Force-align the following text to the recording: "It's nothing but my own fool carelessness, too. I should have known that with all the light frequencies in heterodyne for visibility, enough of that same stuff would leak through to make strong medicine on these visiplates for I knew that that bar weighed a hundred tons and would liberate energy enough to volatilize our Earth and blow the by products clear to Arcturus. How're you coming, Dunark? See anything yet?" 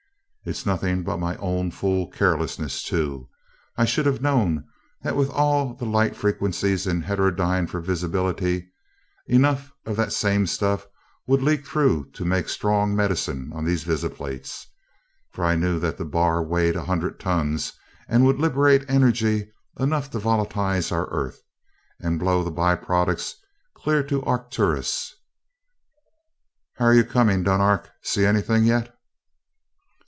"It's 0.43 0.65
nothing 0.65 1.03
but 1.03 1.19
my 1.19 1.35
own 1.37 1.69
fool 1.69 2.07
carelessness, 2.09 2.81
too. 2.81 3.29
I 3.77 3.85
should 3.85 4.07
have 4.07 4.23
known 4.23 4.65
that 5.03 5.15
with 5.15 5.29
all 5.29 5.75
the 5.75 5.85
light 5.85 6.15
frequencies 6.15 6.87
in 6.87 7.03
heterodyne 7.03 7.67
for 7.67 7.79
visibility, 7.79 8.71
enough 9.27 9.71
of 9.85 9.97
that 9.97 10.11
same 10.11 10.47
stuff 10.47 10.87
would 11.27 11.43
leak 11.43 11.67
through 11.67 12.09
to 12.13 12.25
make 12.25 12.49
strong 12.49 12.95
medicine 12.95 13.51
on 13.53 13.65
these 13.65 13.83
visiplates 13.83 14.65
for 15.29 15.45
I 15.45 15.55
knew 15.55 15.77
that 15.77 15.99
that 15.99 16.05
bar 16.05 16.41
weighed 16.41 16.75
a 16.75 16.85
hundred 16.85 17.19
tons 17.19 17.73
and 18.07 18.25
would 18.25 18.39
liberate 18.39 18.83
energy 18.89 19.47
enough 19.79 20.09
to 20.09 20.19
volatilize 20.19 20.91
our 20.91 21.05
Earth 21.11 21.39
and 21.99 22.17
blow 22.17 22.43
the 22.43 22.49
by 22.49 22.73
products 22.73 23.35
clear 23.75 24.01
to 24.05 24.23
Arcturus. 24.23 25.13
How're 26.77 26.95
you 26.95 27.03
coming, 27.03 27.43
Dunark? 27.43 27.91
See 28.01 28.25
anything 28.25 28.63
yet?" 28.63 28.97